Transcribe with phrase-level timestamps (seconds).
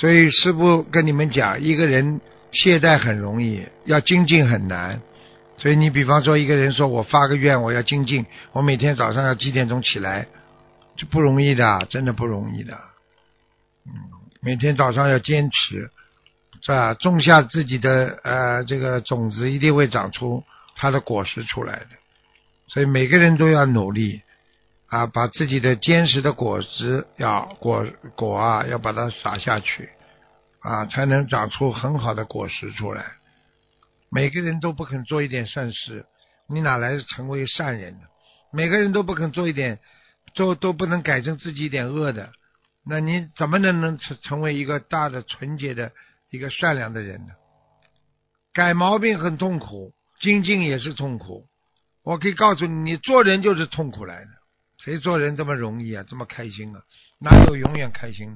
[0.00, 5.02] 所以师傅跟你们讲，一个人懈怠很容易，要精进很难。
[5.58, 10.26] 所以你比方说一个人说我发个愿，我要精进，我每天早上要几点钟起来，
[10.96, 12.72] 就不容易的，真的不容易的。
[13.84, 13.92] 嗯，
[14.40, 15.90] 每天早上要坚持，
[16.62, 16.94] 是吧？
[16.94, 20.42] 种下自己的呃这个种子，一定会长出
[20.76, 21.86] 它的果实出来的。
[22.68, 24.22] 所以每个人都要努力
[24.90, 27.86] 啊，把自己的坚实的果实要果
[28.16, 29.88] 果啊，要把它撒下去
[30.60, 33.06] 啊，才能长出很好的果实出来。
[34.10, 36.04] 每个人都不肯做一点善事，
[36.48, 38.00] 你哪来成为善人呢？
[38.52, 39.78] 每个人都不肯做一点，
[40.34, 42.32] 做都不能改正自己一点恶的，
[42.84, 45.92] 那你怎么能能成成为一个大的纯洁的
[46.30, 47.34] 一个善良的人呢？
[48.52, 51.46] 改毛病很痛苦，精进也是痛苦。
[52.02, 54.39] 我可以告诉你，你做人就是痛苦来的。
[54.82, 56.04] 谁做人这么容易啊？
[56.08, 56.82] 这么开心啊？
[57.20, 58.28] 哪有永远开心的？